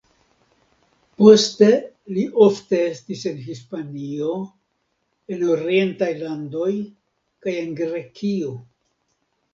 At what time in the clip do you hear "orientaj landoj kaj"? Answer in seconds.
5.57-7.55